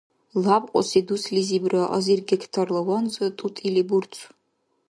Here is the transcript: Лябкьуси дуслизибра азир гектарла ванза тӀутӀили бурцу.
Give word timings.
Лябкьуси 0.43 0.99
дуслизибра 1.07 1.83
азир 1.95 2.19
гектарла 2.29 2.81
ванза 2.87 3.27
тӀутӀили 3.37 3.83
бурцу. 3.89 4.25